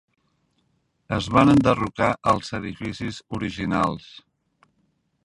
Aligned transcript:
Es 1.17 1.27
van 1.35 1.51
enderrocar 1.53 2.09
els 2.33 2.49
edificis 2.61 3.21
originals. 3.41 4.09